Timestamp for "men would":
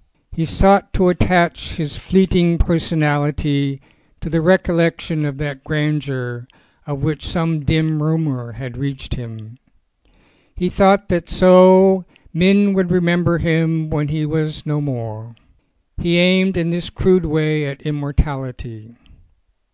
12.32-12.90